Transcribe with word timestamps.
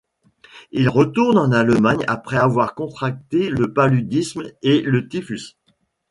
Il 0.71 0.89
retourne 0.89 1.37
en 1.37 1.51
Allemagne 1.51 2.03
après 2.07 2.37
avoir 2.37 2.73
contracté 2.73 3.49
le 3.51 3.71
paludisme 3.71 4.41
et 4.63 4.81
le 4.81 5.07
typhus. 5.07 5.59